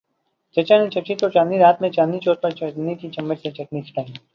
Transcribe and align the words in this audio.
چچا 0.55 0.75
نے 0.79 0.87
چچی 0.93 1.13
کو 1.19 1.27
چاندنی 1.29 1.57
رات 1.59 1.77
میں 1.81 1.89
چاندنی 1.89 2.19
چوک 2.19 2.37
پر 2.41 2.51
چاندی 2.59 2.93
کے 3.01 3.07
چمچ 3.15 3.37
سے 3.41 3.49
چٹنی 3.51 3.81
چٹائ۔ 3.81 4.05